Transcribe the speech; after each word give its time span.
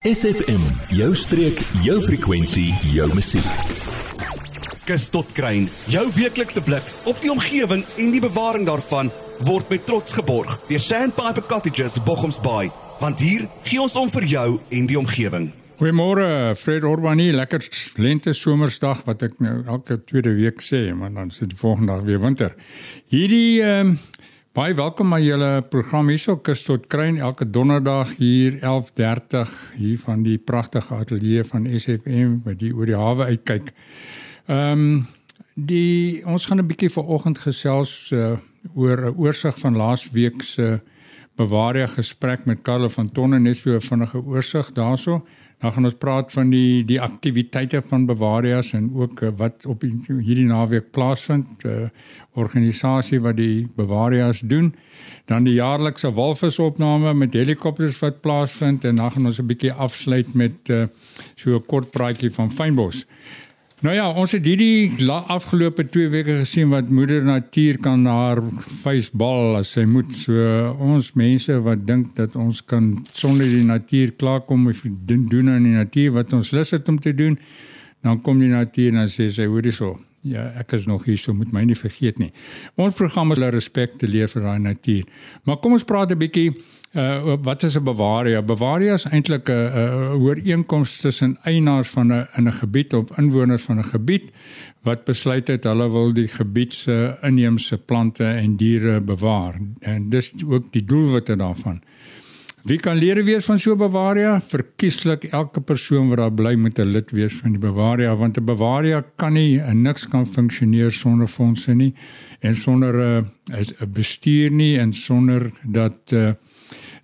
SFM, 0.00 0.62
jou 0.96 1.10
streek, 1.12 1.58
jou 1.84 1.98
frekwensie, 2.00 2.70
jou 2.88 3.04
musiek. 3.12 3.44
Kus 4.88 5.02
tot 5.12 5.28
kruin, 5.36 5.66
jou 5.92 6.06
weeklikse 6.16 6.62
blik 6.64 6.86
op 7.04 7.20
die 7.20 7.28
omgewing 7.28 7.82
en 8.00 8.14
die 8.14 8.22
bewaring 8.24 8.64
daarvan 8.64 9.10
word 9.44 9.68
met 9.68 9.84
trots 9.84 10.16
geborg 10.16 10.54
deur 10.70 10.80
Sandpiper 10.80 11.44
Cottages 11.44 11.98
Bochums 12.06 12.40
Bay, 12.40 12.70
want 13.02 13.20
hier 13.20 13.44
gee 13.68 13.82
ons 13.84 13.98
om 14.00 14.08
vir 14.08 14.24
jou 14.30 14.46
en 14.72 14.88
die 14.88 14.96
omgewing. 14.96 15.50
Goeiemôre, 15.76 16.56
Fred 16.56 16.88
Orbani, 16.88 17.28
lekker 17.36 17.68
lente 18.00 18.32
somersdag 18.32 19.04
wat 19.04 19.26
ek 19.28 19.36
nou 19.44 19.58
elke 19.66 20.00
tweede 20.08 20.32
week 20.32 20.64
sê, 20.64 20.86
maar 20.96 21.12
dan 21.12 21.28
is 21.28 21.44
dit 21.44 21.52
volgende 21.60 21.92
dag 21.92 22.08
weer 22.08 22.24
winter. 22.24 22.56
Hierdie 23.12 23.60
ehm 23.60 23.92
um, 23.92 23.98
Baie 24.50 24.74
welkom 24.74 25.12
aan 25.14 25.22
julle 25.22 25.62
program 25.70 26.08
hierso 26.10 26.34
kus 26.42 26.64
tot 26.66 26.88
kruin 26.90 27.20
elke 27.22 27.46
donderdag 27.46 28.16
hier 28.18 28.56
11:30 28.58 29.50
hier 29.78 29.98
van 30.02 30.24
die 30.26 30.38
pragtige 30.42 30.94
ateljee 30.94 31.44
van 31.46 31.68
SFM 31.70 32.32
wat 32.42 32.58
hier 32.58 32.74
oor 32.74 32.90
die 32.90 32.96
hawe 32.98 33.28
uitkyk. 33.28 33.70
Ehm 34.50 34.72
um, 34.72 35.06
die 35.54 36.26
ons 36.26 36.46
gaan 36.50 36.58
'n 36.58 36.66
bietjie 36.66 36.90
vanoggend 36.90 37.38
gesels 37.38 38.10
uh, 38.10 38.32
oor 38.74 38.98
'n 39.12 39.14
oorsig 39.22 39.58
van 39.58 39.76
laasweek 39.76 40.42
se 40.42 40.80
Bavaria 41.36 41.86
gesprek 41.86 42.44
met 42.44 42.62
Karlo 42.62 42.88
van 42.88 43.12
Tonne 43.12 43.38
net 43.38 43.56
so 43.56 43.70
'n 43.70 43.80
vinnige 43.80 44.18
oorsig 44.18 44.72
daaroor. 44.72 45.22
Dan 45.60 45.72
gaan 45.72 45.84
ons 45.84 45.96
praat 46.00 46.32
van 46.32 46.50
die 46.50 46.84
die 46.88 47.00
aktiwiteite 47.00 47.82
van 47.86 48.06
Bavarias 48.08 48.72
en 48.72 48.90
ook 48.96 49.20
uh, 49.20 49.32
wat 49.36 49.66
op 49.68 49.82
hierdie 49.84 50.48
naweek 50.48 50.90
plaasvind, 50.90 51.64
uh, 51.64 51.72
eh, 51.82 51.90
organisasie 52.40 53.20
wat 53.20 53.36
die 53.36 53.68
Bavarias 53.76 54.40
doen. 54.40 54.72
Dan 55.28 55.44
die 55.44 55.58
jaarlikse 55.58 56.12
walvisopname 56.12 57.14
met 57.14 57.36
helikopters 57.36 57.98
wat 58.00 58.20
plaasvind 58.20 58.84
en 58.84 58.96
dan 58.96 59.10
gaan 59.10 59.26
ons 59.26 59.40
'n 59.40 59.46
bietjie 59.46 59.72
afsluit 59.72 60.34
met 60.34 60.68
uh, 60.70 60.84
so 61.34 61.56
'n 61.56 61.66
kort 61.66 61.90
praatjie 61.90 62.30
van 62.30 62.52
Fynbos. 62.52 63.06
Nou 63.80 63.94
ja, 63.96 64.10
ons 64.12 64.34
het 64.36 64.44
hierdie 64.44 65.08
afgelope 65.08 65.86
2 65.88 66.10
weke 66.12 66.34
gesien 66.42 66.68
wat 66.68 66.90
moeder 66.92 67.22
natuur 67.24 67.78
kan 67.80 68.02
haar 68.04 68.42
vuisbal 68.82 69.56
as 69.56 69.70
sy 69.72 69.86
moet. 69.88 70.10
So 70.12 70.34
ons 70.84 71.14
mense 71.16 71.56
wat 71.64 71.86
dink 71.88 72.10
dat 72.18 72.36
ons 72.36 72.60
kan 72.60 72.92
sonder 73.16 73.48
die 73.48 73.64
natuur 73.64 74.12
klaarkom 74.20 74.68
of 74.68 74.84
doen 74.84 75.24
doen 75.32 75.48
in 75.54 75.70
die 75.70 75.78
natuur 75.78 76.12
wat 76.18 76.36
ons 76.36 76.52
lus 76.52 76.76
het 76.76 76.92
om 76.92 77.00
te 77.00 77.14
doen, 77.16 77.38
dan 78.04 78.20
kom 78.20 78.44
die 78.44 78.52
natuur 78.52 79.00
en 79.00 79.08
sê 79.08 79.32
sy 79.32 79.48
hoorie 79.48 79.72
so. 79.72 79.96
Ja, 80.20 80.50
ek 80.60 80.74
is 80.76 80.84
nog 80.84 81.06
hier, 81.08 81.16
so 81.16 81.32
moet 81.32 81.52
my 81.52 81.62
nie 81.64 81.76
vergeet 81.78 82.18
nie. 82.20 82.28
Ons 82.76 82.96
program 82.98 83.32
is 83.32 83.40
respek 83.40 83.96
te 83.98 84.08
leer 84.08 84.28
vir 84.28 84.42
daai 84.44 84.58
natuur. 84.60 85.06
Maar 85.48 85.56
kom 85.64 85.72
ons 85.72 85.84
praat 85.84 86.12
'n 86.12 86.18
bietjie 86.18 86.50
uh 86.92 87.36
wat 87.40 87.62
is 87.62 87.76
'n 87.76 87.84
Bavaria? 87.84 88.42
Bavaria 88.42 88.94
is 88.94 89.06
eintlik 89.06 89.48
'n 89.48 89.52
'n 89.52 90.20
ooreenkoms 90.20 91.00
tussen 91.00 91.38
eienaars 91.44 91.88
van 91.88 92.12
'n 92.12 92.26
in 92.36 92.48
'n 92.48 92.52
gebied 92.52 92.92
of 92.92 93.18
inwoners 93.18 93.62
van 93.62 93.78
'n 93.78 93.84
gebied 93.84 94.30
wat 94.82 95.04
besluit 95.04 95.48
het 95.48 95.64
hulle 95.64 95.90
wil 95.90 96.12
die 96.12 96.28
gebied 96.28 96.72
se 96.72 97.16
inheemse 97.22 97.78
plante 97.78 98.24
en 98.24 98.56
diere 98.56 99.00
bewaar. 99.00 99.54
En 99.80 100.10
dis 100.10 100.32
ook 100.46 100.72
die 100.72 100.84
doelwitte 100.84 101.36
daarvan. 101.36 101.82
Wie 102.62 102.76
kan 102.76 102.96
lede 102.96 103.22
wees 103.24 103.46
van 103.48 103.58
so 103.58 103.76
Bavaria? 103.76 104.34
Verkieslik 104.40 105.24
elke 105.32 105.62
persoon 105.64 106.10
wat 106.10 106.18
daar 106.20 106.32
bly 106.32 106.54
moet 106.54 106.78
'n 106.78 106.92
lid 106.92 107.10
wees 107.10 107.38
van 107.40 107.52
die 107.52 107.58
Bavaria 107.58 108.14
want 108.16 108.36
'n 108.36 108.44
Bavaria 108.44 109.04
kan 109.16 109.32
nie 109.32 109.58
en 109.60 109.82
niks 109.82 110.08
kan 110.08 110.26
funksioneer 110.26 110.90
sonder 110.90 111.28
fondse 111.28 111.74
nie 111.74 111.94
en 112.40 112.54
sonder 112.54 112.94
'n 112.94 113.26
uh, 113.52 113.60
'n 113.80 113.92
bestuur 113.92 114.50
nie 114.50 114.78
en 114.78 114.92
sonder 114.92 115.50
dat 115.64 116.12
uh, 116.12 116.32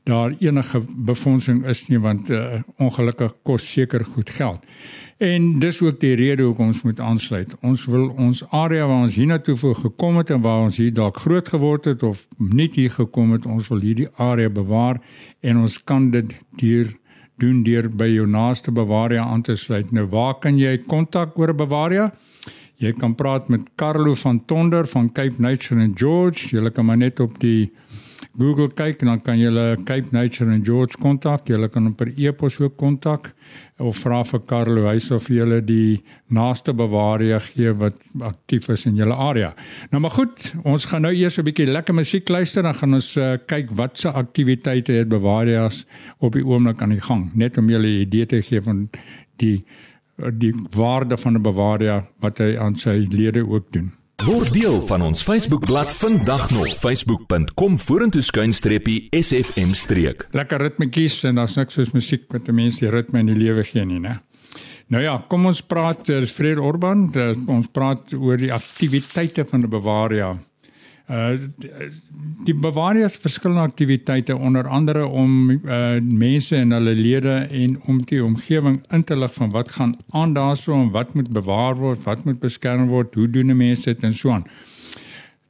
daar 0.06 0.34
enige 0.38 0.82
befondsing 0.96 1.64
is 1.66 1.86
nie 1.90 1.98
want 1.98 2.30
uh, 2.30 2.60
ongelukkig 2.78 3.32
kos 3.42 3.64
seker 3.72 4.04
goed 4.04 4.30
geld. 4.30 4.66
En 5.18 5.58
dis 5.58 5.80
ook 5.82 5.98
die 6.00 6.14
rede 6.14 6.44
hoekom 6.44 6.70
ons 6.70 6.82
moet 6.84 7.00
aansluit. 7.00 7.54
Ons 7.66 7.86
wil 7.90 8.10
ons 8.20 8.42
area 8.54 8.86
waar 8.86 9.08
ons 9.08 9.16
hiernatoe 9.16 9.56
voor 9.56 9.74
gekom 9.80 10.20
het 10.20 10.30
en 10.30 10.44
waar 10.44 10.68
ons 10.68 10.76
hier 10.76 10.92
dalk 10.94 11.18
groot 11.24 11.48
geword 11.48 11.88
het 11.90 12.04
of 12.06 12.26
nie 12.38 12.68
hier 12.74 12.92
gekom 12.92 13.32
het, 13.34 13.46
ons 13.46 13.70
wil 13.72 13.82
hierdie 13.82 14.08
area 14.22 14.52
bewaar 14.52 15.00
en 15.40 15.64
ons 15.64 15.78
kan 15.84 16.10
dit 16.10 16.36
deur 16.60 16.92
doen 17.42 17.64
deur 17.66 17.88
by 17.90 18.06
jou 18.12 18.28
naaste 18.30 18.70
Bavaria 18.70 19.24
aan 19.24 19.42
te 19.42 19.56
sluit. 19.56 19.90
Nou 19.90 20.06
waar 20.12 20.36
kan 20.38 20.58
jy 20.58 20.76
kontak 20.86 21.34
oor 21.38 21.54
Bavaria? 21.54 22.12
Jy 22.76 22.92
kan 22.92 23.16
praat 23.16 23.48
met 23.48 23.66
Carlo 23.74 24.14
van 24.14 24.44
Tonder 24.44 24.86
van 24.86 25.10
Cape 25.12 25.40
Nature 25.42 25.80
and 25.80 25.98
George. 25.98 26.52
Jy 26.52 26.70
kan 26.70 26.84
maar 26.84 27.00
net 27.00 27.20
op 27.20 27.40
die 27.40 27.72
Google 28.38 28.68
kyk 28.76 29.02
en 29.02 29.12
dan 29.12 29.20
kan 29.20 29.38
jy 29.38 29.50
Cape 29.84 30.12
Nature 30.12 30.52
en 30.52 30.64
George 30.64 30.98
kontak. 31.00 31.48
Jy 31.48 31.68
kan 31.68 31.88
hom 31.88 31.94
per 31.94 32.12
e-pos 32.16 32.58
ook 32.60 32.76
kontak 32.76 33.32
of 33.78 33.98
vra 34.00 34.22
vir 34.24 34.40
Carlo 34.48 34.86
huis 34.88 35.10
of 35.12 35.28
jy 35.28 35.42
hulle 35.42 35.60
die 35.64 36.02
naaste 36.32 36.72
Bavaria 36.76 37.38
gee 37.44 37.72
wat 37.76 37.98
aktief 38.24 38.68
is 38.72 38.86
in 38.88 38.96
julle 38.96 39.14
area. 39.14 39.52
Nou 39.92 40.00
maar 40.00 40.14
goed, 40.16 40.52
ons 40.64 40.88
gaan 40.88 41.02
nou 41.02 41.12
eers 41.12 41.38
'n 41.38 41.44
bietjie 41.44 41.66
lekker 41.66 41.94
musiek 41.94 42.28
luister 42.28 42.62
dan 42.62 42.74
gaan 42.74 42.94
ons 42.94 43.16
uh, 43.16 43.36
kyk 43.46 43.70
wat 43.76 43.98
se 43.98 44.08
aktiwiteite 44.08 44.92
het 44.92 45.08
Bavarias 45.08 45.84
op 46.18 46.32
die 46.32 46.44
oomblik 46.44 46.80
aan 46.82 46.96
die 46.96 47.00
gang, 47.00 47.30
net 47.34 47.58
om 47.58 47.68
julle 47.68 47.86
'n 47.86 48.02
idee 48.06 48.26
te 48.26 48.42
gee 48.42 48.60
van 48.60 48.88
die 49.36 49.64
die 50.16 50.54
waarde 50.72 51.16
van 51.16 51.36
'n 51.36 51.42
Bavaria 51.42 52.06
wat 52.20 52.38
hy 52.38 52.56
aan 52.56 52.76
sy 52.76 53.06
lede 53.10 53.44
ook 53.44 53.72
doen. 53.72 53.92
Word 54.26 54.48
deel 54.50 54.80
van 54.88 55.04
ons 55.06 55.20
Facebookblad 55.22 55.92
vandag 56.00 56.48
nog 56.50 56.72
facebook.com 56.82 57.76
vorentoe 57.78 58.22
skuinstreepie 58.26 59.06
sfm 59.14 59.70
streek. 59.78 60.24
Lekker 60.34 60.64
ritmetjies 60.64 61.20
en 61.28 61.38
daar's 61.38 61.54
niks 61.54 61.78
soos 61.78 61.92
musiek 61.94 62.24
wat 62.34 62.48
'n 62.48 62.54
mens 62.54 62.80
die 62.82 62.90
ritme 62.90 63.22
in 63.22 63.30
die 63.30 63.38
lewe 63.38 63.62
gee 63.62 63.84
nie, 63.84 64.00
né? 64.00 64.18
Nou 64.88 65.02
ja, 65.02 65.24
kom 65.28 65.46
ons 65.46 65.62
praat 65.62 66.10
oor 66.10 66.26
Fred 66.26 66.58
Orban, 66.58 67.06
ons 67.46 67.66
praat 67.72 68.14
oor 68.14 68.36
die 68.36 68.52
aktiwiteite 68.52 69.44
van 69.44 69.60
die 69.60 69.68
Bavaria. 69.68 70.36
Uh 71.06 71.38
die 72.46 72.54
Bavaria 72.54 73.08
se 73.08 73.20
verskillende 73.20 73.62
aktiwiteite 73.62 74.36
onder 74.36 74.66
andere 74.68 75.06
om 75.06 75.50
uh 75.50 75.94
mense 76.02 76.56
en 76.56 76.70
hulle 76.74 76.94
lede 76.94 77.34
en 77.50 77.76
om 77.86 77.98
die 77.98 78.24
omgewing 78.24 78.80
in 78.90 79.04
te 79.04 79.16
lig 79.16 79.32
van 79.32 79.50
wat 79.50 79.68
gaan 79.68 79.94
aan 80.10 80.34
daarso 80.34 80.72
en 80.72 80.90
wat 80.90 81.14
moet 81.14 81.30
bewaar 81.30 81.76
word, 81.76 82.02
wat 82.02 82.24
moet 82.24 82.40
beskerm 82.40 82.88
word, 82.90 83.14
hoe 83.14 83.30
doen 83.30 83.56
mense 83.56 83.84
dit 83.84 84.02
en 84.02 84.14
so 84.14 84.30
aan. 84.30 84.46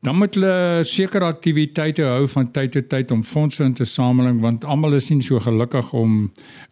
Dan 0.06 0.16
moet 0.16 0.36
hulle 0.38 0.84
sekere 0.86 1.26
aktiwiteite 1.26 2.04
hou 2.06 2.28
van 2.30 2.46
tyd 2.54 2.76
tot 2.76 2.86
tyd 2.92 3.10
om 3.10 3.24
fondse 3.26 3.64
in 3.66 3.72
te 3.74 3.84
samel 3.90 4.28
want 4.38 4.62
almal 4.64 4.94
is 4.94 5.08
nie 5.10 5.24
so 5.26 5.40
gelukkig 5.42 5.88
om 5.98 6.12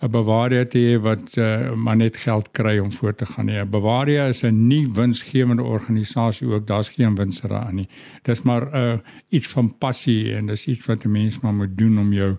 'n 0.02 0.10
Bavaria 0.10 0.64
te 0.64 0.78
hê 0.78 1.00
wat 1.02 1.34
uh, 1.36 1.72
maar 1.74 1.96
net 1.96 2.16
geld 2.16 2.52
kry 2.52 2.78
om 2.78 2.92
voort 2.92 3.18
te 3.18 3.26
gaan 3.26 3.46
nie. 3.46 3.58
'n 3.58 3.70
Bavaria 3.70 4.26
is 4.26 4.44
'n 4.44 4.68
nie 4.68 4.86
winsgewende 4.86 5.62
organisasie 5.62 6.46
ook, 6.46 6.66
daar's 6.66 6.88
geen 6.88 7.14
wins 7.14 7.40
daarin 7.40 7.74
nie. 7.74 7.88
Dis 8.22 8.42
maar 8.42 8.70
uh, 8.74 8.98
iets 9.28 9.48
van 9.48 9.78
passie 9.78 10.34
en 10.34 10.46
dis 10.46 10.66
iets 10.66 10.86
wat 10.86 11.04
'n 11.04 11.10
mens 11.10 11.40
maar 11.40 11.54
moet 11.54 11.76
doen 11.76 11.98
om 11.98 12.12
jou 12.12 12.36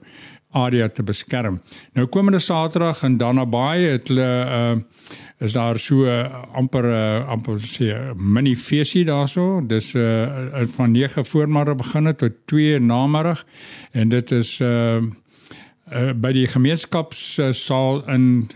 area 0.55 0.87
te 0.89 1.03
beskerm. 1.03 1.59
Nou 1.93 2.07
komende 2.07 2.39
Saterdag 2.39 3.03
in 3.03 3.17
Danabaai 3.17 3.87
het 3.91 4.07
hulle 4.11 4.29
uh 4.45 4.75
is 5.43 5.51
daar 5.51 5.75
so 5.79 6.05
uh, 6.07 6.29
amper 6.55 6.85
uh, 6.87 7.27
amper 7.27 7.59
sê 7.59 7.89
mini 8.15 8.55
feesie 8.55 9.03
daarso. 9.05 9.59
Dis 9.67 9.91
uh 9.93 10.63
van 10.77 10.91
9 10.95 11.25
voormiddag 11.25 11.75
begin 11.75 12.15
tot 12.15 12.31
2 12.45 12.79
namiddag 12.79 13.43
en 13.91 14.09
dit 14.09 14.31
is 14.31 14.59
uh 14.63 15.03
Uh, 15.93 16.15
by 16.17 16.31
die 16.33 16.47
gemeenskapssaal 16.49 17.99
in 18.09 18.47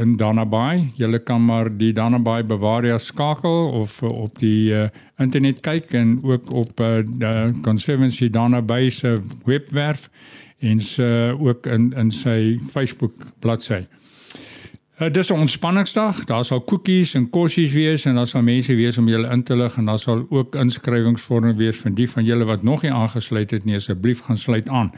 in 0.00 0.14
Danabaai. 0.16 0.92
Julle 0.96 1.18
kan 1.20 1.42
maar 1.44 1.68
die 1.76 1.92
Danabaai 1.92 2.44
Bavaria 2.48 2.96
skakel 2.98 3.68
of 3.76 3.98
uh, 4.02 4.08
op 4.08 4.38
die 4.40 4.72
uh, 4.72 4.86
internet 5.20 5.60
kyk 5.60 5.92
en 5.92 6.16
ook 6.24 6.48
op 6.52 6.80
uh, 6.80 6.94
die 7.04 7.60
Conservancy 7.60 8.30
Danabaai 8.32 8.90
se 8.90 9.12
webwerf 9.44 10.08
en 10.58 10.80
se 10.80 11.36
ook 11.38 11.66
in 11.66 11.92
in 11.92 12.10
sy 12.10 12.56
Facebook 12.72 13.12
bladsy. 13.38 13.84
Uh, 14.98 15.12
dis 15.12 15.28
'n 15.28 15.44
ontspanningsdag. 15.44 16.24
Daar 16.24 16.44
sal 16.44 16.60
koekies 16.60 17.14
en 17.14 17.30
kossies 17.30 17.74
wees 17.74 18.04
en 18.04 18.14
daar 18.14 18.26
sal 18.26 18.42
mense 18.42 18.74
wees 18.74 18.98
om 18.98 19.08
julle 19.08 19.28
in 19.28 19.42
te 19.42 19.56
lig 19.56 19.76
en 19.76 19.84
daar 19.84 19.98
sal 19.98 20.26
ook 20.28 20.54
inskrywingsvorms 20.54 21.56
wees 21.56 21.76
vir 21.76 21.94
die 21.94 22.10
van 22.10 22.24
julle 22.24 22.44
wat 22.44 22.62
nog 22.62 22.82
nie 22.82 22.92
aangesluit 22.92 23.50
het 23.50 23.64
nie. 23.64 23.76
Asseblief 23.76 24.20
gaan 24.20 24.36
sluit 24.36 24.68
aan 24.68 24.92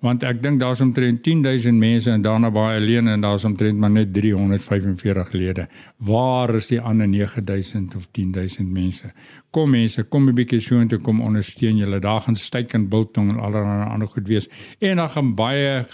want 0.00 0.24
ek 0.24 0.40
dink 0.42 0.60
daar's 0.60 0.80
omtrent 0.80 1.22
10000 1.24 1.76
mense 1.76 2.10
en 2.10 2.22
daarna 2.24 2.50
baie 2.50 2.78
alleen 2.80 3.08
en 3.12 3.20
daar's 3.20 3.44
omtrent 3.44 3.78
maar 3.78 3.90
net 3.90 4.12
345 4.16 5.32
lede. 5.32 5.66
Waar 5.96 6.54
is 6.56 6.70
die 6.72 6.80
ander 6.80 7.08
9000 7.08 7.96
of 7.96 8.06
10000 8.16 8.70
mense? 8.72 9.12
Kom 9.50 9.70
mense, 9.70 10.02
kom 10.08 10.28
'n 10.28 10.34
bietjie 10.34 10.60
so 10.60 10.78
intoe 10.80 10.98
kom 10.98 11.20
ondersteun 11.20 11.76
julle. 11.76 11.98
Daar 12.00 12.20
gaan 12.20 12.36
styk 12.36 12.72
en 12.72 12.88
biltong 12.88 13.30
en 13.30 13.40
allerlei 13.40 13.90
ander 13.90 14.08
goed 14.08 14.28
wees. 14.28 14.48
En 14.78 14.96
dan 14.96 15.08
gaan 15.08 15.34
baie 15.34 15.84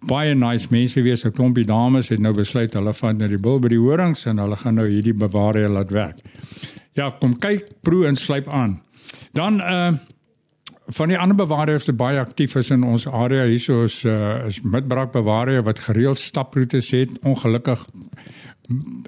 baie 0.00 0.34
nice 0.34 0.66
mense 0.70 1.02
wees. 1.02 1.24
'n 1.24 1.32
Klompie 1.32 1.64
dames 1.64 2.08
het 2.08 2.18
nou 2.18 2.32
besluit 2.32 2.74
hulle 2.74 2.92
vat 2.92 3.18
na 3.18 3.26
die 3.26 3.38
bil 3.38 3.58
by 3.60 3.68
die 3.68 3.78
horings 3.78 4.26
en 4.26 4.38
hulle 4.38 4.56
gaan 4.56 4.74
nou 4.74 4.86
hierdie 4.86 5.14
bewaarde 5.14 5.68
laat 5.68 5.90
werk. 5.90 6.18
Ja, 6.92 7.08
kom 7.08 7.38
kyk, 7.38 7.68
proe 7.82 8.06
en 8.06 8.16
slyp 8.16 8.48
aan. 8.48 8.82
Dan 9.32 9.60
uh 9.60 9.92
van 10.88 11.08
die 11.08 11.18
ander 11.18 11.36
bewaarders 11.36 11.86
wat 11.86 11.96
baie 11.96 12.20
aktief 12.20 12.56
is 12.56 12.70
in 12.72 12.84
ons 12.86 13.06
area 13.06 13.44
hierso 13.44 13.82
is 13.84 14.00
uh, 14.08 14.46
is 14.48 14.60
Midbrak 14.64 15.12
bewaarder 15.12 15.62
wat 15.62 15.84
gereeld 15.84 16.18
staproetes 16.18 16.90
het. 16.96 17.18
Ongelukkig 17.28 17.84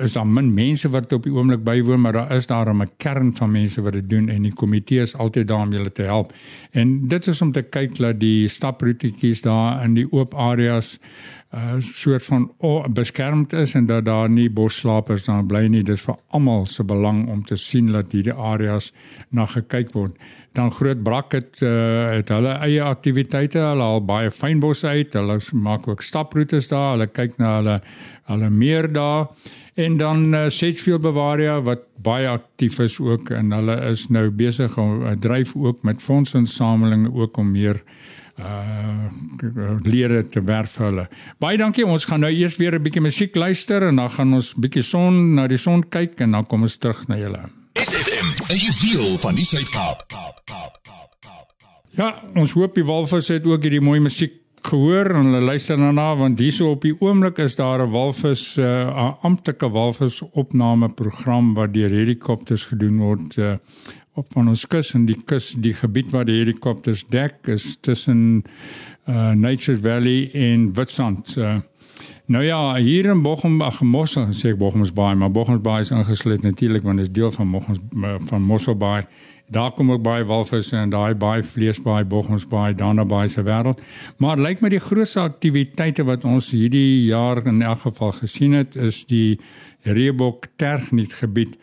is 0.00 0.12
daar 0.17 0.27
min 0.27 0.55
mense 0.56 0.88
wat 0.88 1.12
op 1.12 1.25
die 1.25 1.32
oomblik 1.32 1.65
bywoon, 1.65 2.00
maar 2.00 2.12
daar 2.12 2.31
is 2.37 2.47
daar 2.47 2.75
'n 2.75 2.88
kern 2.97 3.32
van 3.37 3.50
mense 3.50 3.82
wat 3.82 3.93
dit 3.93 4.09
doen 4.09 4.29
en 4.29 4.43
die 4.43 4.55
komitee 4.55 5.00
is 5.00 5.17
altyd 5.17 5.49
daar 5.49 5.61
om 5.61 5.73
julle 5.73 5.93
te 5.93 6.03
help. 6.03 6.32
En 6.71 7.06
dit 7.09 7.27
is 7.27 7.43
om 7.43 7.53
te 7.53 7.62
kyk 7.62 7.97
dat 7.97 8.21
die 8.21 8.49
staproetjies 8.49 9.41
daar 9.41 9.85
in 9.85 9.94
die 9.94 10.12
oop 10.12 10.35
areas 10.35 10.99
uh, 11.55 11.79
soort 11.79 12.23
van 12.23 12.52
oh, 12.58 12.87
beskermd 12.87 13.52
is 13.52 13.75
en 13.75 13.87
dat 13.87 14.05
daar 14.05 14.31
nie 14.31 14.50
bosslapers 14.50 15.25
daar 15.25 15.44
bly 15.44 15.67
nie. 15.67 15.82
Dit 15.82 15.99
is 15.99 16.05
vir 16.06 16.19
almal 16.31 16.67
se 16.67 16.85
belang 16.85 17.25
om 17.31 17.44
te 17.44 17.56
sien 17.56 17.91
dat 17.93 18.12
hierdie 18.12 18.35
areas 18.35 18.93
na 19.31 19.47
gekyk 19.50 19.93
word. 19.93 20.19
Dan 20.55 20.70
Groot 20.75 21.02
Brak 21.02 21.32
het 21.32 21.62
uh, 21.62 22.11
het 22.17 22.31
hulle 22.35 22.56
eie 22.67 22.82
aktiwiteite, 22.82 23.58
hulle 23.58 23.87
haal 23.87 24.05
baie 24.05 24.31
fynbosse 24.31 24.88
uit. 24.88 25.14
Hulle 25.14 25.38
maak 25.52 25.88
ook 25.88 26.02
staproetes 26.02 26.70
daar. 26.70 26.94
Hulle 26.97 27.11
kyk 27.11 27.38
na 27.38 27.56
hulle 27.58 27.81
hulle 28.31 28.50
meer 28.50 28.87
daar 28.93 29.26
en 29.75 29.97
dan 29.97 30.35
uh, 30.35 30.49
Sedgefield 30.49 31.00
Bavaria 31.00 31.61
wat 31.62 31.87
baie 32.02 32.29
aktief 32.29 32.79
is 32.79 32.99
ook 33.00 33.31
en 33.31 33.52
hulle 33.52 33.76
is 33.91 34.06
nou 34.08 34.29
besig 34.31 34.76
om 34.79 35.02
uh, 35.02 35.14
dryf 35.19 35.55
ook 35.56 35.82
met 35.82 36.02
fondsinsameling 36.02 37.08
ook 37.14 37.37
om 37.37 37.50
meer 37.50 37.82
uh 38.40 39.78
lede 39.84 40.22
te 40.28 40.40
werf 40.44 40.76
vir 40.76 40.87
hulle. 40.87 41.06
Baie 41.38 41.58
dankie. 41.58 41.87
Ons 41.87 42.04
gaan 42.04 42.20
nou 42.20 42.31
eers 42.32 42.56
weer 42.56 42.75
'n 42.75 42.82
bietjie 42.82 43.02
musiek 43.02 43.37
luister 43.37 43.82
en 43.88 43.96
dan 43.96 44.10
gaan 44.10 44.34
ons 44.34 44.54
bietjie 44.54 44.82
son 44.82 45.34
na 45.34 45.46
die 45.46 45.58
son 45.58 45.82
kyk 45.82 46.20
en 46.20 46.32
dan 46.32 46.46
kom 46.46 46.62
ons 46.62 46.76
terug 46.76 47.08
na 47.08 47.16
julle. 47.16 47.40
SFM, 47.75 48.28
'n 48.52 48.56
juweel 48.56 49.19
van 49.19 49.34
die 49.34 49.44
Suid-Kaap. 49.44 50.06
Ja, 51.90 52.14
ons 52.34 52.52
hoop 52.52 52.75
die 52.75 52.84
walvis 52.84 53.28
het 53.28 53.46
ook 53.46 53.62
hierdie 53.62 53.81
mooi 53.81 54.00
musiek 54.00 54.40
gehoor 54.62 55.10
en 55.14 55.31
hulle 55.31 55.40
luister 55.40 55.76
daarna 55.76 56.16
want 56.16 56.38
hierso 56.38 56.70
op 56.75 56.82
die 56.84 56.94
oomblik 57.00 57.38
is 57.38 57.56
daar 57.56 57.81
'n 57.82 57.90
walvis 57.90 58.56
'n 58.56 58.62
uh, 58.62 59.12
amptelike 59.22 59.70
walvis 59.70 60.20
opname 60.32 60.88
program 60.88 61.54
wat 61.54 61.72
deur 61.72 61.90
helikopters 61.90 62.64
gedoen 62.64 62.98
word 62.98 63.37
uh, 63.37 63.54
op 64.19 64.33
van 64.35 64.49
ons 64.49 64.67
kus 64.67 64.95
en 64.95 65.07
die 65.07 65.19
kus 65.25 65.53
die 65.59 65.75
gebied 65.77 66.11
waar 66.11 66.27
die 66.29 66.41
helikopters 66.41 67.05
dek 67.12 67.47
is 67.53 67.77
tussen 67.81 68.43
uh, 69.09 69.31
Nature's 69.33 69.81
Valley 69.83 70.31
en 70.35 70.71
Witstrand. 70.75 71.35
Uh, 71.39 71.59
nou 72.27 72.45
ja, 72.45 72.75
hier 72.75 73.11
in 73.11 73.23
Bochum, 73.23 73.61
ag 73.62 73.81
Mossel, 73.83 74.33
sê 74.35 74.53
ek 74.53 74.59
Bochum's 74.59 74.93
Bay, 74.95 75.15
maar 75.15 75.31
Bochum's 75.35 75.62
Bay 75.62 75.85
is 75.87 75.93
ingesluit 75.95 76.43
natuurlik 76.47 76.87
want 76.87 77.03
dit 77.03 77.09
is 77.09 77.15
deel 77.15 77.33
van 77.35 77.51
Bochum's 77.51 77.81
van 78.31 78.43
Mossel 78.43 78.77
Bay. 78.79 79.07
Daar 79.51 79.73
kom 79.75 79.91
ook 79.91 80.03
baie 80.03 80.25
walvisse 80.25 80.77
en 80.79 80.93
daai 80.93 81.15
baie 81.19 81.43
vlees 81.43 81.81
baie 81.83 82.05
Bochum's 82.07 82.47
Bay, 82.47 82.75
daarna 82.75 83.05
baie 83.05 83.29
se 83.29 83.43
wêreld. 83.43 83.83
Maar 84.23 84.39
lyk 84.39 84.62
my 84.62 84.71
die 84.71 84.83
grootste 84.83 85.25
aktiwiteite 85.25 86.07
wat 86.07 86.25
ons 86.25 86.53
hierdie 86.55 87.09
jaar 87.09 87.43
in 87.47 87.59
elk 87.67 87.83
geval 87.89 88.15
gesien 88.21 88.55
het 88.55 88.79
is 88.79 89.03
die 89.11 89.41
Reebok 89.83 90.47
Tergniet 90.61 91.17
gebied. 91.19 91.57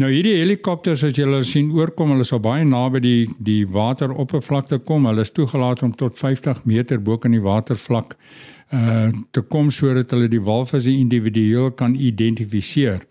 Nou 0.00 0.08
hierdie 0.08 0.38
helikopters 0.38 1.02
as 1.04 1.16
julle 1.18 1.42
sien 1.44 1.68
oorkom, 1.76 2.14
hulle 2.14 2.24
sal 2.24 2.40
baie 2.40 2.64
naby 2.64 3.00
die 3.04 3.26
die 3.44 3.60
wateroppervlakte 3.68 4.78
kom. 4.88 5.04
Hulle 5.04 5.26
is 5.26 5.32
toegelaat 5.36 5.82
om 5.84 5.92
tot 5.92 6.16
50 6.16 6.64
meter 6.64 7.00
bo 7.00 7.18
kan 7.20 7.34
die 7.36 7.44
watervlak 7.44 8.16
uh 8.72 9.10
te 9.36 9.42
kom 9.52 9.68
sodat 9.70 10.14
hulle 10.14 10.30
die 10.32 10.40
walvisse 10.40 10.88
individueel 10.88 11.74
kan 11.76 11.92
identifiseer. 11.94 13.02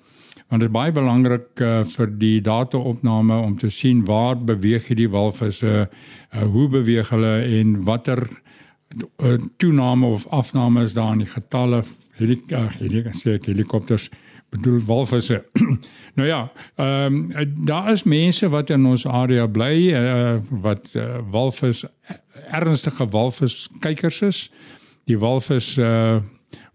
Want 0.50 0.66
dit 0.66 0.72
is 0.72 0.74
baie 0.74 0.92
belangrik 0.92 1.62
uh, 1.62 1.84
vir 1.86 2.10
die 2.20 2.42
data-opname 2.42 3.38
om 3.46 3.54
te 3.58 3.70
sien 3.70 4.02
waar 4.08 4.42
beweeg 4.42 4.90
hierdie 4.90 5.08
walvisse, 5.14 5.86
uh, 5.86 6.42
hoe 6.42 6.66
beweeg 6.68 7.14
hulle 7.14 7.36
en 7.60 7.78
watter 7.86 8.26
uh, 8.26 9.38
toename 9.62 10.10
of 10.10 10.26
afname 10.28 10.84
is 10.84 10.98
daar 10.98 11.14
in 11.14 11.24
die 11.24 11.30
getalle 11.30 11.84
hierdie 12.18 12.42
uh, 12.58 12.68
hierdie 12.80 13.14
sê 13.22 13.38
helikopters 13.46 14.10
bedoel 14.52 14.82
walvisse. 14.86 15.44
nou 16.18 16.28
ja, 16.28 16.52
ehm 16.76 17.14
um, 17.14 17.66
daar 17.66 17.92
is 17.92 18.04
mense 18.04 18.50
wat 18.50 18.70
in 18.70 18.86
ons 18.86 19.06
area 19.06 19.48
bly 19.48 19.94
uh, 19.96 20.36
wat 20.50 20.92
uh, 20.96 21.20
walvis 21.32 21.86
ernstige 22.52 23.08
walvis 23.10 23.70
kykers 23.80 24.22
is. 24.22 24.52
Die 25.10 25.18
walvis 25.20 25.78
uh 25.78 26.20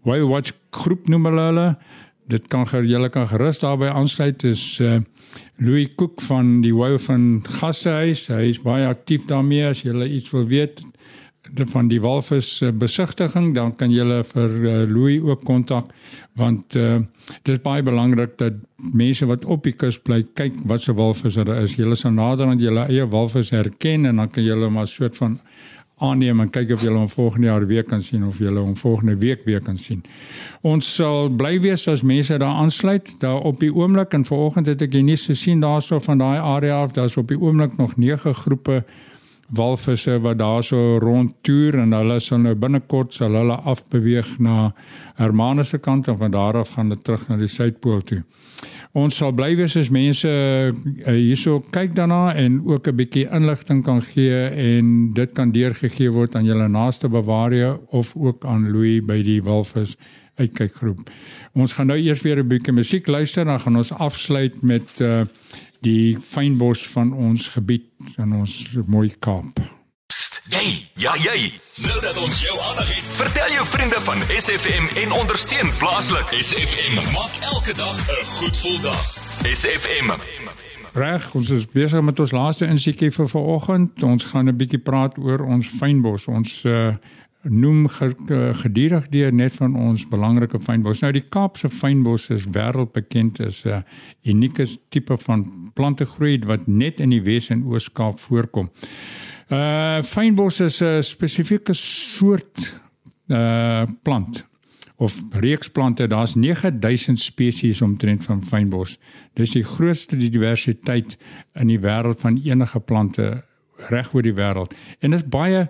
whale 0.01 0.27
watch 0.27 0.51
groep 0.69 1.07
noem 1.07 1.25
hulle. 1.25 1.67
Dit 2.27 2.47
kan 2.47 2.65
julle 2.65 3.09
kan 3.09 3.27
gerus 3.27 3.59
daarbey 3.59 3.89
aansluit 3.89 4.43
is 4.43 4.79
uh 4.81 4.99
Louis 5.57 5.89
Cook 5.95 6.21
van 6.21 6.61
die 6.61 6.73
whale 6.73 6.99
van 6.99 7.41
Gastehuis. 7.59 8.27
Hy 8.27 8.49
is 8.49 8.61
baie 8.61 8.87
aktief 8.87 9.25
daarmee 9.29 9.65
as 9.69 9.81
jy 9.81 9.93
iets 10.05 10.31
wil 10.31 10.45
weet 10.49 10.81
van 11.71 11.87
die 11.87 12.01
walvis 12.01 12.61
besigtiging 12.73 13.53
dan 13.55 13.75
kan 13.75 13.91
jy 13.91 14.21
vir 14.31 14.49
uh, 14.49 14.75
Louis 14.89 15.21
ook 15.21 15.43
kontak 15.45 15.93
want 16.37 16.75
uh, 16.75 16.99
dit 17.43 17.55
is 17.55 17.61
baie 17.63 17.83
belangrik 17.83 18.37
dat 18.37 18.53
mense 18.93 19.25
wat 19.25 19.45
op 19.45 19.63
die 19.63 19.73
kus 19.73 19.97
bly 19.97 20.23
kyk 20.37 20.59
wat 20.69 20.81
se 20.81 20.93
walvis 20.93 21.35
daar 21.39 21.63
is. 21.63 21.77
Jy 21.77 21.95
sal 21.95 22.13
nader 22.13 22.47
aan 22.47 22.61
julle 22.61 22.85
eie 22.87 23.07
walvis 23.09 23.49
herken 23.49 24.05
en 24.05 24.21
dan 24.21 24.29
kan 24.29 24.43
jy 24.43 24.53
hulle 24.53 24.69
maar 24.69 24.87
soort 24.87 25.17
van 25.17 25.39
aanneem 25.97 26.43
en 26.43 26.49
kyk 26.53 26.75
of 26.75 26.83
jy 26.85 26.93
hom 26.93 27.09
volgende 27.09 27.47
jaar 27.47 27.65
weer 27.65 27.83
kan 27.83 28.01
sien 28.05 28.25
of 28.27 28.37
jy 28.37 28.51
hom 28.53 28.75
volgende 28.77 29.15
week 29.17 29.43
weer 29.45 29.63
kan 29.65 29.77
sien. 29.81 30.03
Ons 30.61 30.89
sal 30.99 31.31
bly 31.33 31.55
wees 31.63 31.87
as 31.89 32.03
mense 32.05 32.37
daar 32.37 32.61
aansluit. 32.61 33.09
Daar 33.21 33.41
op 33.49 33.57
die 33.59 33.73
oomblik 33.73 34.13
en 34.13 34.25
vanoggend 34.25 34.69
het 34.69 34.81
ek 34.85 34.93
die 34.93 35.03
nuus 35.03 35.25
gesien 35.31 35.63
daarso 35.65 35.99
van 35.99 36.21
daai 36.21 36.37
area 36.37 36.83
af. 36.83 36.93
Daar's 36.93 37.17
op 37.17 37.33
die 37.33 37.39
oomblik 37.39 37.77
nog 37.81 37.97
9 37.97 38.35
groepe 38.43 38.83
walvisse 39.55 40.17
wat 40.19 40.39
daarso 40.41 40.97
rond 40.99 41.33
toer 41.41 41.79
en 41.79 41.95
hulle 41.95 42.19
sal 42.19 42.41
nou 42.43 42.55
binnekort 42.55 43.13
sal 43.15 43.35
hulle 43.37 43.55
afbeweeg 43.63 44.37
na 44.43 44.71
Hermanus 45.15 45.69
se 45.69 45.79
kant 45.79 46.07
en 46.07 46.17
van 46.17 46.31
daar 46.31 46.57
af 46.57 46.75
gaan 46.75 46.89
hulle 46.89 47.01
terug 47.01 47.27
na 47.29 47.37
die 47.37 47.47
suidpool 47.51 48.01
toe. 48.01 48.23
Ons 48.97 49.19
sal 49.19 49.31
bly 49.31 49.53
wees 49.55 49.75
as 49.77 49.91
mense 49.93 50.27
uh, 50.27 50.71
hierso 51.13 51.59
kyk 51.71 51.95
daarna 51.95 52.33
en 52.35 52.61
ook 52.65 52.87
'n 52.87 52.95
bietjie 52.95 53.27
inligting 53.31 53.83
kan 53.83 54.01
gee 54.01 54.47
en 54.49 55.13
dit 55.13 55.33
kan 55.33 55.51
deurgegee 55.51 56.11
word 56.11 56.35
aan 56.35 56.45
julle 56.45 56.67
naaste 56.67 57.09
bewaarder 57.09 57.79
of 57.89 58.15
ook 58.15 58.45
aan 58.45 58.71
Louis 58.71 59.01
by 59.05 59.21
die 59.23 59.43
walvis 59.43 59.97
uitkykgroep. 60.37 61.09
Ons 61.57 61.73
gaan 61.73 61.87
nou 61.87 61.97
eers 61.97 62.21
weer 62.21 62.39
'n 62.43 62.47
bietjie 62.47 62.73
musiek 62.73 63.07
luister 63.07 63.45
dan 63.45 63.59
gaan 63.59 63.77
ons 63.77 63.91
afsluit 63.91 64.61
met 64.61 65.01
uh, 65.01 65.21
die 65.81 66.17
fynbos 66.17 66.87
van 66.87 67.13
ons 67.13 67.47
gebied 67.47 68.17
in 68.17 68.33
ons 68.33 68.67
mooi 68.85 69.09
Kaap. 69.19 69.59
Jy, 70.47 70.67
ja 70.95 71.11
jy. 71.19 71.51
Nou 71.83 71.99
dat 72.01 72.17
ons 72.17 72.39
jou 72.39 72.55
aandag 72.63 72.87
het, 72.95 73.07
vertel 73.19 73.51
jou 73.51 73.65
vriende 73.67 73.99
van 73.99 74.21
SFM 74.31 74.87
en 75.03 75.11
ondersteun 75.11 75.71
plaaslik. 75.77 76.31
SFM 76.39 76.95
maak 77.11 77.35
elke 77.41 77.73
dag 77.73 77.97
'n 77.97 78.23
goed 78.23 78.55
gevoel 78.55 78.79
dag. 78.81 79.03
SFM. 79.43 80.11
Reg, 80.93 81.33
ons 81.33 81.49
is 81.49 81.65
besig 81.67 82.01
met 82.01 82.19
ons 82.19 82.31
laaste 82.31 82.65
insiekie 82.65 83.11
vir 83.11 83.27
vanoggend. 83.27 84.03
Ons 84.03 84.25
gaan 84.25 84.47
'n 84.47 84.57
bietjie 84.57 84.79
praat 84.79 85.17
oor 85.17 85.45
ons 85.45 85.67
fynbos. 85.67 86.27
Ons 86.27 86.63
uh, 86.63 86.95
noem 87.41 87.85
gedurig 87.87 89.07
deur 89.09 89.33
net 89.33 89.55
van 89.55 89.75
ons 89.75 90.07
belangrike 90.09 90.59
fynbos. 90.59 91.01
Nou 91.01 91.11
die 91.15 91.25
Kaapse 91.29 91.69
fynbos 91.69 92.29
is 92.33 92.47
wêreldbekend 92.51 93.39
as 93.45 93.63
'n 93.65 93.83
unieke 94.23 94.67
tipe 94.89 95.17
van 95.17 95.71
plantegroei 95.73 96.39
wat 96.45 96.67
net 96.67 96.99
in 96.99 97.09
die 97.09 97.21
Wes 97.21 97.49
en 97.49 97.63
Oos-Kaap 97.63 98.19
voorkom. 98.19 98.69
Uh 99.49 100.03
fynbos 100.03 100.59
is 100.59 100.81
'n 100.81 101.03
spesifieke 101.03 101.73
soort 101.73 102.81
uh 103.27 103.85
plant 104.03 104.45
of 104.97 105.21
reeksplante. 105.31 106.07
Daar's 106.07 106.35
9000 106.35 107.19
spesies 107.19 107.81
omtrent 107.81 108.23
van 108.25 108.43
fynbos. 108.43 108.99
Dis 109.33 109.51
die 109.51 109.63
grootste 109.63 110.17
diversiteit 110.17 111.17
in 111.53 111.67
die 111.67 111.79
wêreld 111.79 112.19
van 112.19 112.41
enige 112.43 112.79
plante 112.79 113.43
reg 113.89 114.13
oor 114.13 114.21
die 114.25 114.33
wêreld. 114.33 114.73
En 114.99 115.11
dit 115.11 115.21
is 115.21 115.29
baie 115.29 115.67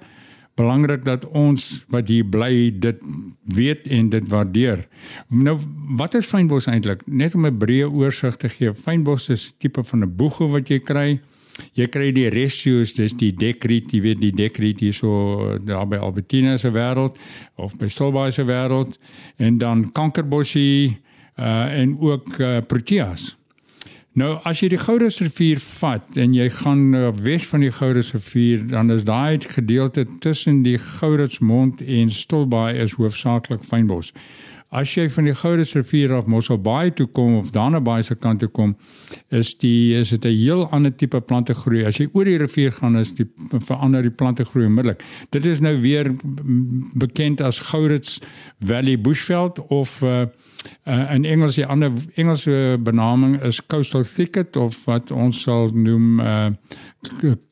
belangrik 0.57 1.05
dat 1.05 1.25
ons 1.37 1.85
wat 1.93 2.09
hier 2.09 2.25
bly 2.25 2.71
dit 2.73 2.99
weet 3.55 3.87
en 3.93 4.09
dit 4.09 4.27
waardeer. 4.31 4.83
Nou 5.29 5.57
wat 5.99 6.17
is 6.17 6.29
fynbos 6.29 6.67
eintlik? 6.67 7.05
Net 7.05 7.35
om 7.35 7.45
'n 7.45 7.57
breë 7.57 7.89
oorsig 7.91 8.35
te 8.35 8.49
gee. 8.49 8.73
Fynbos 8.73 9.29
is 9.29 9.47
'n 9.47 9.53
tipe 9.57 9.83
van 9.83 10.03
'n 10.03 10.15
boege 10.15 10.47
wat 10.47 10.69
jy 10.69 10.79
kry. 10.79 11.19
Jy 11.73 11.87
kry 11.87 12.11
die 12.11 12.29
resius, 12.29 12.93
dis 12.93 13.13
die 13.13 13.33
dekriet, 13.33 13.91
jy 13.91 14.01
weet 14.01 14.19
die 14.19 14.31
dekriet 14.31 14.79
hier 14.79 14.93
so 14.93 15.57
daar 15.57 15.87
by 15.87 15.97
Albertina 15.97 16.57
se 16.57 16.69
wêreld 16.69 17.17
of 17.55 17.77
by 17.77 17.87
Solbaai 17.87 18.31
se 18.31 18.43
wêreld 18.43 18.97
en 19.37 19.57
dan 19.57 19.91
kankerbossie 19.91 20.97
uh 21.37 21.79
en 21.79 21.99
ook 21.99 22.39
uh, 22.39 22.57
proteas. 22.67 23.36
Nou 24.17 24.31
as 24.49 24.63
jy 24.63 24.71
die 24.73 24.79
Goudensrivier 24.81 25.59
vat 25.61 26.15
en 26.17 26.31
jy 26.33 26.47
gaan 26.49 26.95
uh, 26.97 27.11
wes 27.21 27.43
van 27.51 27.61
die 27.61 27.69
Goudensrivier, 27.69 28.63
dan 28.71 28.89
is 28.89 29.03
daai 29.05 29.37
gedeelte 29.43 30.07
tussen 30.23 30.63
die 30.65 30.79
Goudensmond 30.81 31.83
en 31.85 32.09
Stilbaai 32.09 32.79
is 32.81 32.95
hoofsaaklik 32.97 33.61
fynbos. 33.61 34.09
As 34.77 34.91
jy 34.93 35.07
van 35.09 35.25
die 35.25 35.33
Gourits 35.33 35.71
rivier 35.73 36.11
af 36.13 36.27
Mossel 36.29 36.59
Bay 36.61 36.91
toe 36.93 37.07
kom 37.09 37.37
of 37.39 37.49
daarna 37.55 37.79
Bay 37.81 38.03
se 38.05 38.13
kant 38.15 38.43
toe 38.43 38.49
kom, 38.53 38.75
is 39.33 39.55
die 39.57 39.95
is 39.97 40.09
dit 40.09 40.25
'n 40.25 40.37
heel 40.37 40.67
ander 40.69 40.95
tipe 40.95 41.21
plante 41.21 41.53
groei. 41.53 41.85
As 41.85 41.97
jy 41.97 42.09
oor 42.13 42.25
die 42.25 42.37
rivier 42.37 42.71
gaan, 42.71 42.97
is 42.97 43.15
die 43.15 43.25
verander 43.65 44.01
die 44.01 44.11
plante 44.11 44.45
groei 44.45 44.65
onmiddellik. 44.65 45.01
Dit 45.31 45.45
is 45.45 45.59
nou 45.59 45.81
weer 45.81 46.15
bekend 46.93 47.41
as 47.41 47.59
Gourits 47.59 48.19
Valley 48.59 49.01
Bushveld 49.01 49.59
of 49.67 50.01
uh, 50.03 50.25
uh 50.85 51.13
in 51.13 51.25
Engels 51.25 51.55
die 51.55 51.65
ander 51.65 51.91
Engelse 52.15 52.77
benaming 52.79 53.41
is 53.41 53.65
Coastal 53.65 54.03
Thicket 54.03 54.55
of 54.55 54.85
wat 54.85 55.11
ons 55.11 55.41
sal 55.41 55.71
noem 55.73 56.19
uh 56.19 56.49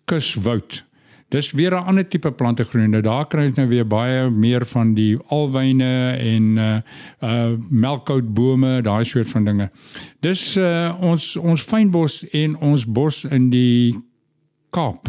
kuswoud. 0.06 0.84
Dis 1.30 1.52
weer 1.52 1.72
'n 1.72 1.86
ander 1.86 2.08
tipe 2.08 2.32
plantegroei. 2.32 2.88
Nou 2.88 3.02
daar 3.02 3.28
kry 3.28 3.44
jy 3.44 3.52
nou 3.56 3.68
weer 3.68 3.88
baie 3.88 4.30
meer 4.30 4.66
van 4.66 4.94
die 4.94 5.18
alwyne 5.28 6.12
en 6.12 6.58
uh 6.58 6.78
uh 7.22 7.58
melkkoutbome, 7.70 8.82
daai 8.82 9.06
soort 9.06 9.30
van 9.30 9.46
dinge. 9.46 9.70
Dis 10.20 10.58
uh 10.58 10.96
ons 11.02 11.36
ons 11.36 11.62
fynbos 11.62 12.26
en 12.32 12.58
ons 12.58 12.86
bos 12.86 13.24
in 13.26 13.50
die 13.50 13.96
Kaap 14.70 15.08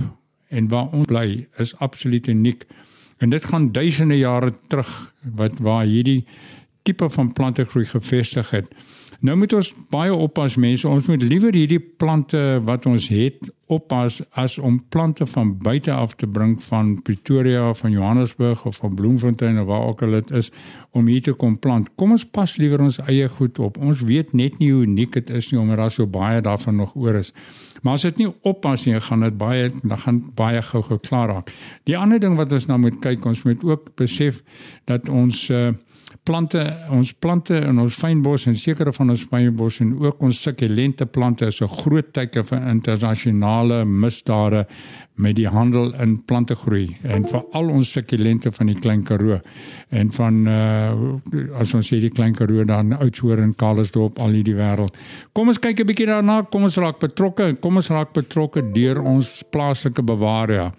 en 0.49 0.69
waar 0.69 0.89
ons 0.93 1.07
bly 1.07 1.49
is 1.59 1.77
absoluut 1.77 2.27
uniek. 2.27 2.65
En 3.19 3.31
dit 3.31 3.45
gaan 3.45 3.73
duisende 3.73 4.19
jare 4.19 4.53
terug 4.69 5.13
wat 5.35 5.59
waar 5.59 5.85
hierdie 5.85 6.25
tipe 6.83 7.11
van 7.11 7.33
plantegroei 7.33 7.85
gevestig 7.85 8.51
het. 8.51 8.75
Nou 9.21 9.37
moet 9.39 9.53
ons 9.57 9.73
baie 9.91 10.15
oppas 10.15 10.57
mense. 10.61 10.89
Ons 10.89 11.07
moet 11.09 11.23
liewer 11.23 11.55
hierdie 11.57 11.81
plante 11.81 12.41
wat 12.67 12.87
ons 12.87 13.09
het 13.09 13.53
oppas 13.73 14.21
as 14.39 14.59
om 14.63 14.77
plante 14.95 15.27
van 15.27 15.57
buite 15.59 15.91
af 15.93 16.15
te 16.15 16.27
bring 16.27 16.55
van 16.63 16.93
Pretoria 17.03 17.71
of 17.71 17.79
van 17.83 17.91
Johannesburg 17.91 18.65
of 18.65 18.77
van 18.77 18.95
Bloemfontein 18.95 19.59
of 19.61 19.67
waar 19.67 19.87
ook 19.89 20.03
al 20.03 20.11
dit 20.11 20.31
is 20.31 20.53
om 20.91 21.07
hier 21.07 21.23
te 21.23 21.33
kom 21.33 21.59
plant. 21.59 21.91
Kom 21.95 22.15
ons 22.15 22.25
pas 22.25 22.57
liewer 22.57 22.83
ons 22.85 23.01
eie 23.09 23.29
goed 23.29 23.59
op. 23.59 23.79
Ons 23.79 24.05
weet 24.07 24.33
net 24.33 24.59
nie 24.59 24.71
hoe 24.73 24.85
uniek 24.87 25.17
dit 25.19 25.31
is 25.31 25.51
nie 25.51 25.61
omdat 25.61 25.83
daar 25.83 25.91
so 25.91 26.07
baie 26.07 26.41
daarvan 26.41 26.77
nog 26.77 26.95
oor 26.95 27.19
is. 27.19 27.33
Maar 27.83 27.99
as 27.99 28.07
dit 28.07 28.23
nie 28.23 28.29
oppas 28.43 28.87
nie, 28.87 29.01
gaan 29.01 29.27
dit 29.27 29.37
baie 29.39 29.71
dan 29.83 29.99
gaan 29.99 30.23
baie 30.39 30.63
gou-gou 30.63 30.99
klaar 31.03 31.29
raak. 31.29 31.53
Die 31.85 31.99
ander 31.99 32.21
ding 32.23 32.37
wat 32.39 32.53
ons 32.53 32.67
nou 32.71 32.79
moet 32.79 33.01
kyk, 33.03 33.25
ons 33.27 33.43
moet 33.47 33.65
ook 33.65 33.91
besef 33.99 34.43
dat 34.87 35.09
ons 35.09 35.49
uh, 35.51 35.73
plante 36.25 36.61
ons 36.91 37.13
plante 37.13 37.57
in 37.57 37.79
ons 37.79 37.95
fynbos 37.95 38.47
en 38.47 38.55
sekere 38.59 38.93
van 38.93 39.11
ons 39.11 39.25
fynbos 39.31 39.81
en 39.81 39.93
ook 40.05 40.23
ons 40.29 40.43
sukkulente 40.43 41.07
plante 41.07 41.47
is 41.47 41.61
'n 41.61 41.69
groot 41.69 42.13
teken 42.13 42.45
vir 42.45 42.69
internasionale 42.69 43.85
misdade 43.85 44.67
met 45.17 45.37
die 45.37 45.49
handel 45.49 45.95
in 46.03 46.17
plantegroei 46.25 46.97
en 47.03 47.25
vir 47.25 47.45
al 47.53 47.71
ons 47.71 47.93
sukkulente 47.93 48.53
van 48.53 48.67
die 48.67 48.79
Klein 48.81 49.03
Karoo 49.03 49.41
en 49.91 50.11
van 50.11 50.47
uh, 50.47 51.61
as 51.61 51.75
ons 51.75 51.89
sê 51.89 52.01
die 52.01 52.11
Klein 52.11 52.35
Karoo 52.35 52.65
dan 52.65 52.93
Oudtshoorn 52.93 53.43
en 53.43 53.55
Karlsdorp 53.55 54.19
al 54.19 54.37
hierdie 54.37 54.57
wêreld. 54.57 54.97
Kom 55.33 55.49
ons 55.49 55.59
kyk 55.59 55.81
'n 55.81 55.87
bietjie 55.87 56.07
daarna, 56.07 56.43
kom 56.51 56.63
ons 56.63 56.77
raak 56.77 57.01
betrokke 57.01 57.49
en 57.49 57.57
kom 57.57 57.77
ons 57.77 57.89
raak 57.89 58.13
betrokke 58.13 58.63
deur 58.73 59.01
ons 59.01 59.43
plaaslike 59.51 60.03
bewaarder. 60.03 60.73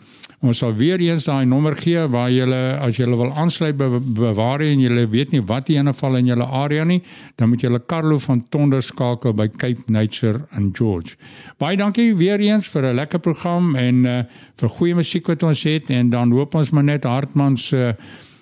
Ons 0.45 0.59
sal 0.61 0.75
weer 0.77 1.01
eens 1.01 1.25
daai 1.25 1.47
nommer 1.49 1.73
gee 1.75 2.03
waar 2.13 2.29
jy 2.29 2.45
as 2.77 2.99
jy 2.99 3.07
wil 3.09 3.31
aansluit 3.33 3.77
by 3.77 3.87
bewaar 4.19 4.61
en 4.61 4.83
jy 4.83 5.05
weet 5.09 5.33
nie 5.33 5.41
wat 5.41 5.65
die 5.65 5.79
ene 5.79 5.95
val 5.97 6.19
in 6.19 6.29
julle 6.29 6.45
area 6.45 6.83
nie, 6.85 6.99
dan 7.37 7.49
moet 7.49 7.65
jy 7.65 7.79
Carlo 7.89 8.19
van 8.21 8.43
Tonder 8.53 8.83
skakel 8.85 9.33
by 9.33 9.47
Cape 9.47 9.89
Nature 9.89 10.45
in 10.55 10.69
George. 10.77 11.17
Baie 11.57 11.77
dankie 11.77 12.13
weer 12.15 12.39
eens 12.39 12.67
vir 12.67 12.85
'n 12.85 12.95
lekker 12.95 13.19
program 13.19 13.75
en 13.75 14.05
uh, 14.05 14.23
vir 14.57 14.69
goeie 14.69 14.95
musiek 14.95 15.27
wat 15.27 15.43
ons 15.43 15.63
het 15.63 15.89
en 15.89 16.09
dan 16.09 16.31
hoop 16.31 16.53
ons 16.55 16.69
maar 16.69 16.83
net 16.83 17.03
Hartman 17.03 17.57
se 17.57 17.77
uh, 17.77 17.93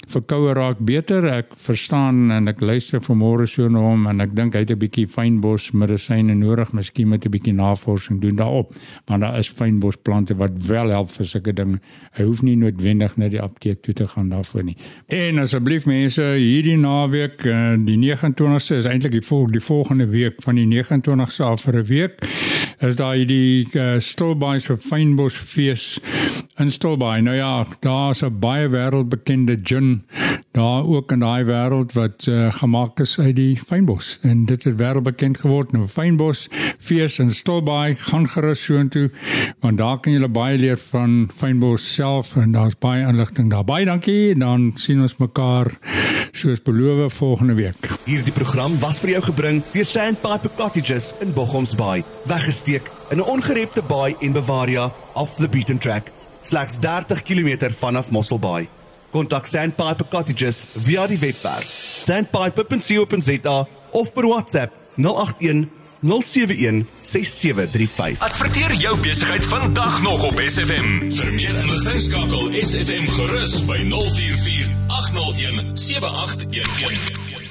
verkoue 0.08 0.54
raak 0.54 0.78
beter. 0.80 1.26
Ek 1.26 1.56
verstaan 1.58 2.32
en 2.32 2.48
ek 2.48 2.62
luister 2.62 3.02
vanmôre 3.02 3.48
so 3.48 3.70
na 3.70 3.80
hom 3.80 4.08
en 4.08 4.22
ek 4.22 4.36
dink 4.36 4.54
hy 4.54 4.60
het 4.60 4.72
'n 4.72 4.80
bietjie 4.80 5.08
fynbos 5.08 5.72
medisyne 5.74 6.36
nodig, 6.36 6.74
miskien 6.74 7.10
met 7.10 7.26
'n 7.26 7.32
bietjie 7.32 7.54
navorsing 7.54 8.22
doen 8.22 8.36
daarop. 8.36 8.76
Maar 9.08 9.20
daar 9.20 9.40
is 9.40 9.50
fynbos 9.50 9.96
plante 9.96 10.36
wat 10.36 10.52
wel 10.68 10.90
help 10.90 11.10
vir 11.12 11.26
sulke 11.26 11.54
dinge. 11.54 11.80
Hy 12.14 12.24
hoef 12.24 12.42
nie 12.42 12.56
noodwendig 12.56 13.18
na 13.18 13.30
die 13.30 13.42
apteek 13.42 13.82
toe 13.82 13.94
te 13.94 14.08
gaan 14.08 14.30
daarvoor 14.30 14.64
nie. 14.64 14.78
En 15.08 15.40
asseblief 15.40 15.86
mense, 15.86 16.22
hierdie 16.22 16.78
naweek, 16.78 17.46
eh, 17.46 17.76
die 17.78 17.98
29ste 17.98 18.76
is 18.76 18.86
eintlik 18.86 19.12
die 19.12 19.22
volgende 19.22 19.56
die 19.56 19.62
volgende 19.62 20.08
week 20.08 20.42
van 20.44 20.56
die 20.56 20.66
29ste 20.66 21.44
af 21.44 21.62
vir 21.62 21.76
'n 21.80 21.86
week 21.86 22.20
is 22.80 22.96
daar 22.96 23.16
hierdie 23.16 23.68
uh, 23.74 24.00
Stilbaai 24.00 24.60
se 24.60 24.78
fynbos 24.78 25.36
fees 25.36 26.00
in 26.58 26.72
Stilbaai. 26.72 27.22
Nou 27.22 27.36
ja, 27.36 27.66
daar's 27.80 28.22
'n 28.24 28.40
baie 28.40 28.70
wêreldbekende 28.70 29.60
gin 29.64 30.04
daar 30.52 30.86
ook 30.86 31.12
in 31.12 31.20
daai 31.20 31.44
wêreld 31.44 31.94
wat 31.94 32.26
uh, 32.30 32.54
gemaak 32.54 33.00
is 33.00 33.20
uit 33.20 33.36
die 33.36 33.60
fynbos. 33.68 34.20
En 34.22 34.46
dit 34.46 34.64
het 34.64 34.76
wêreldbekend 34.76 35.40
geword. 35.40 35.72
Nou 35.72 35.88
fynbos 35.88 36.48
fees 36.80 37.20
in 37.20 37.30
Stilbaai 37.30 37.96
gaan 37.96 38.28
gerus 38.30 38.64
soontoe 38.64 39.12
want 39.60 39.78
daar 39.78 40.00
kan 40.00 40.14
jy 40.14 40.28
baie 40.28 40.58
leer 40.58 40.80
van 40.92 41.30
fynbos 41.36 41.94
self 41.94 42.36
en 42.36 42.52
daar's 42.52 42.78
baie 42.80 43.08
inligting 43.08 43.50
daar. 43.52 43.64
Baie 43.64 43.86
dankie 43.86 44.32
en 44.32 44.40
dan 44.40 44.72
sien 44.76 45.02
ons 45.02 45.18
mekaar 45.18 45.72
soos 46.32 46.62
beloof 46.62 47.14
volgende 47.14 47.54
week. 47.54 47.92
Hierdie 48.06 48.34
program 48.34 48.80
was 48.80 49.00
vir 49.04 49.10
jou 49.10 49.24
gebring 49.32 49.64
deur 49.74 49.86
Sandpiper 49.86 50.52
Cottages 50.56 51.14
in 51.20 51.34
Bochumsbaai 51.34 52.04
weggesteek 52.26 52.92
in 53.10 53.18
'n 53.18 53.28
ongerepte 53.28 53.82
baai 53.82 54.16
en 54.20 54.32
Bavaria 54.32 54.92
off 55.14 55.36
the 55.36 55.50
beaten 55.50 55.78
track 55.78 56.12
slegs 56.46 56.80
30 56.82 57.22
km 57.26 57.72
vanaf 57.80 58.10
Mosselbaai 58.10 58.68
Kontak 59.16 59.48
Sandpiper 59.48 60.08
Cottages 60.12 60.66
via 60.74 61.08
die 61.08 61.20
webwerf 61.20 61.72
sandpiper.co.za 62.04 63.58
of 63.92 64.14
per 64.14 64.28
WhatsApp 64.28 64.74
081 64.96 65.70
071 66.06 66.86
6735. 67.02 68.20
Adverteer 68.20 68.74
jou 68.74 68.98
besigheid 69.00 69.44
vandag 69.44 70.02
nog 70.02 70.24
op 70.24 70.42
SFM. 70.48 71.10
Vir 71.12 71.34
meer 71.34 71.56
inligting 71.64 72.02
skakel 72.02 72.54
SFM 72.62 73.10
gerus 73.16 73.58
by 73.66 73.82
044 73.90 74.70
801 74.88 75.74
7811. 75.88 77.45